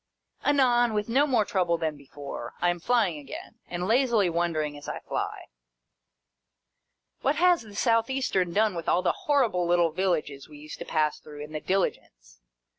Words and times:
Anon, 0.43 0.95
with 0.95 1.09
no 1.09 1.27
more 1.27 1.45
trouble 1.45 1.77
than 1.77 1.95
before, 1.95 2.55
I 2.59 2.71
am 2.71 2.79
flying 2.79 3.19
again, 3.19 3.59
and 3.67 3.87
lazily 3.87 4.31
wondering 4.31 4.75
as 4.75 4.89
I 4.89 4.99
fly. 5.01 5.43
What 7.21 7.35
has 7.35 7.61
the 7.61 7.75
South 7.75 8.09
Eastern 8.09 8.51
done 8.51 8.73
with 8.73 8.89
all 8.89 9.03
the 9.03 9.11
horrible 9.29 9.67
little 9.67 9.91
villages 9.91 10.49
we 10.49 10.57
used 10.57 10.79
to 10.79 10.85
pass 10.85 11.19
through, 11.19 11.41
in 11.43 11.51
the 11.51 11.61
Diligence 11.61 12.39